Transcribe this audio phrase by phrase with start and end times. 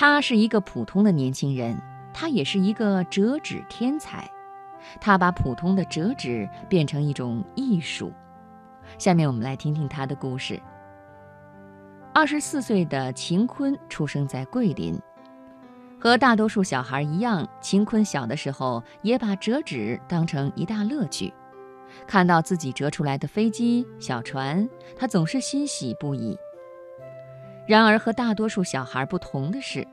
[0.00, 1.76] 他是一个普通的年轻人，
[2.14, 4.30] 他也是一个折纸天才。
[5.00, 8.12] 他把普通的折纸变成一种艺术。
[8.96, 10.62] 下面我们来听听他的故事。
[12.14, 14.96] 二十四岁的秦坤出生在桂林，
[15.98, 21.34] 和大多数小孩一样，秦坤小的时候也把折纸当成一大乐趣。
[22.06, 26.38] 看到自己折出来的飞机、小船，他总是欣喜不已。
[27.68, 29.86] 然而，和大多数小孩不同的是，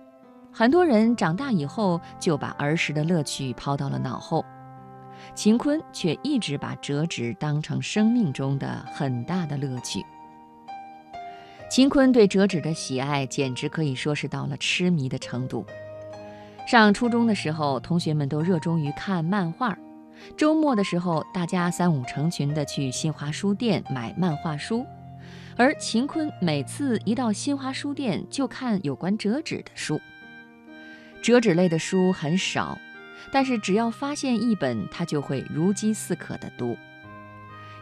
[0.50, 4.46] 很多人长大以后就把儿时的乐趣抛到了脑后。
[5.34, 10.02] 秦坤却一直把折纸当成生命中的很大的乐趣。
[11.70, 15.66] 秦坤对折纸的喜爱简直可以说是到了痴迷的程度。
[16.66, 19.78] 上初中的时候，同学们都热衷于看漫画，
[20.38, 24.86] 周末的时候，大家三五成群的去新华书店买漫画书，
[25.58, 30.00] 而秦坤每次一到新华书店就看有关折纸的书。
[31.22, 32.78] 折纸类的书很少。
[33.32, 36.78] 但是只要发现一本，他就会如饥似渴地读。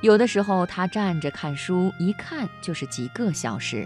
[0.01, 3.85] 有的时候他站着看书，一看就是几个小时；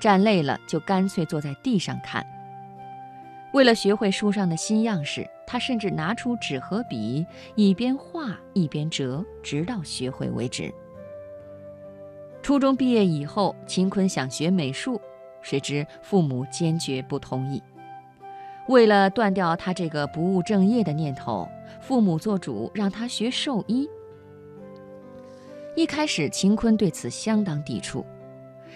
[0.00, 2.24] 站累了，就干脆坐在地上看。
[3.52, 10.72] 为了学会书上的新样式，他甚至拿出纸和笔，一边画一边折，直到学会为止。
[12.42, 15.00] 初中毕业以后，秦坤想学美术，
[15.42, 17.62] 谁知父母坚决不同意。
[18.68, 21.48] 为了断掉他这个不务正业的念头，
[21.80, 23.88] 父母做主让他学兽医。
[25.76, 28.04] 一开始，秦坤对此相当抵触，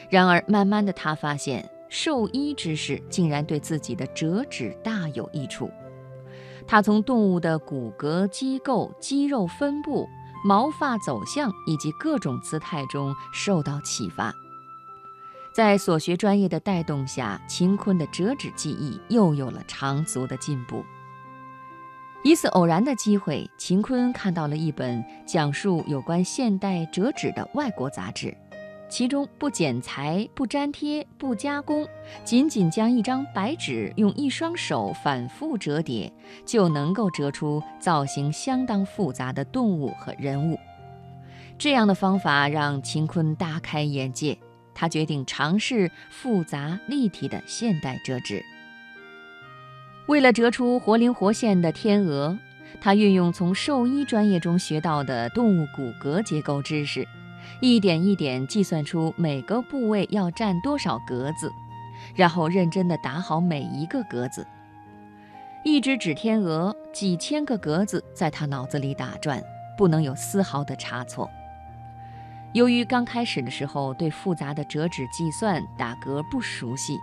[0.08, 5.70] 然而慢慢的，他发现兽医知识竟然对自己的折纸大有益处。
[6.66, 10.08] 他从动物的骨骼机构、肌肉分布、
[10.44, 14.32] 毛发走向以及各种姿态中受到启发。
[15.52, 20.84] 在所学专业的带动下，秦坤的折纸技艺又有了长足的进步。
[22.22, 28.36] 一次偶然的机会，秦坤看到了一本讲述有关现代折纸的外国杂志，
[28.94, 31.84] 其中不剪裁、不粘贴、不加工，
[32.22, 36.12] 仅仅将一张白纸用一双手反复折叠，
[36.46, 40.56] 就能够折出造型相当复杂的动物和人物。
[41.58, 44.38] 这样的方法让秦坤大开眼界。
[44.72, 48.44] 他决定尝试复杂立体的现代折纸。
[50.06, 52.38] 为了折出活灵活现的天鹅，
[52.80, 57.04] 他运用从兽医专业中学到的动物骨骼结构知识，
[57.60, 61.52] 一点一点计算出每个部位要占多少格子，
[62.14, 64.46] 然后认真地打好每一个格子。
[65.64, 69.42] 一只纸天鹅，几千个格子在他脑子里打转，
[69.78, 71.30] 不能有丝毫的差错。
[72.52, 76.98] 由于刚开始的时候对复杂的折纸计算打格不熟悉，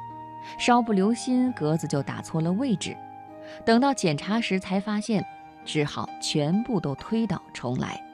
[0.57, 2.95] 稍不留心格子就打错了位置。
[3.65, 5.25] 等到检查时才发现，
[5.65, 8.10] 只好全部都推倒重来。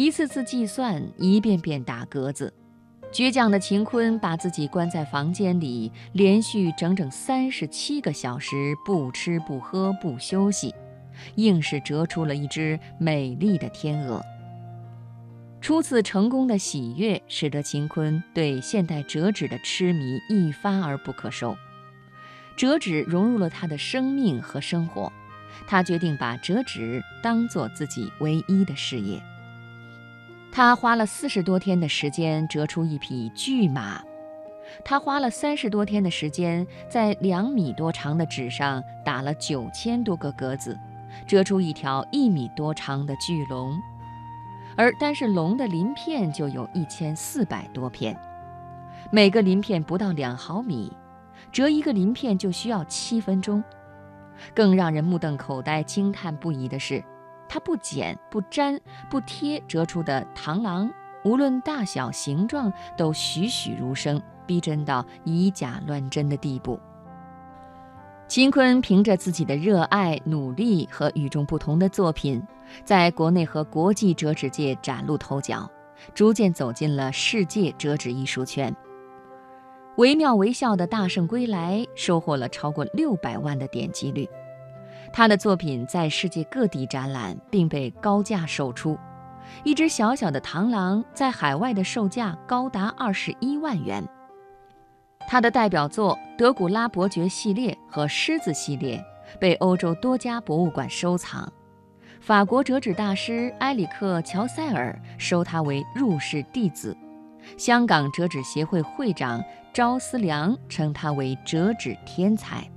[0.00, 2.50] 一次次计算，一遍遍打格子，
[3.12, 10.74] 倔强的秦坤把自己关在房间里，连续整整三十七个小时不吃不喝不休息，
[11.34, 14.24] 硬是折出了一只美丽的天鹅。
[15.60, 21.54] 初次成功的喜悦，使得秦坤对现代折纸的痴迷一发而不可收。
[22.56, 25.12] 折纸融入了他的生命和生活，
[25.66, 29.20] 他决定把折纸当做自己唯一的事业。
[30.62, 33.98] 他花了四十多天的时间折出一匹巨马，
[34.84, 40.78] 他花了三十多天的时间在两米多长的纸上打了九千多个格子，
[41.26, 43.72] 折出一条一米多长的巨龙。
[44.76, 48.14] 而单是龙的鳞片就有一千四百多片，
[49.10, 50.92] 每个鳞片不到两毫米，
[51.50, 53.64] 折一个鳞片就需要七分钟。
[54.54, 57.02] 更让人目瞪口呆、惊叹不已的是，
[57.52, 58.80] 它不剪、不粘、
[59.10, 60.88] 不贴折出的螳螂，
[61.24, 66.78] 无论大小、形状都栩栩如生，逼真到以假乱真的地步。
[68.28, 72.40] 秦坤凭着自己的热爱、努力和与众不同的作品，
[72.84, 75.68] 在国内和国际折纸界崭露头角，
[76.14, 78.72] 逐渐走进了世界折纸艺术圈。
[79.96, 84.26] 惟妙惟肖的大圣归来收获了超过六百万的点击率，
[85.12, 88.98] 他的作品在世界各地展览，并被高价售出。
[89.64, 94.06] 一只小小的螳螂在海外的售价高达二十一万元。
[95.28, 99.02] 他的代表作德古拉伯爵系列和狮子系列
[99.38, 101.52] 被欧洲多家博物馆收藏，
[102.20, 106.96] 法国折纸大师埃里克·乔塞尔收他为入室弟子，
[107.56, 109.42] 香港折纸协会会长
[109.72, 112.68] 赵思良称他为折纸天才。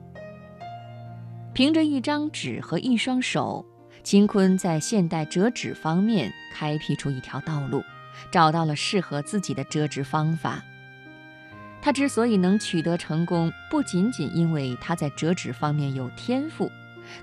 [1.54, 3.64] 凭着一张纸和一双手，
[4.04, 7.84] 秦坤在现代折纸方面开辟出一条道路，
[8.32, 10.64] 找到了适合自己的折纸方法。
[11.80, 16.72] 他之所以能取得成功，不仅仅因为他在折纸方面有天赋，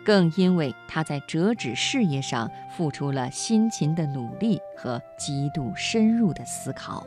[0.05, 7.05] 更因为他在折纸事业上付出了辛勤的努力和极度深入的思考。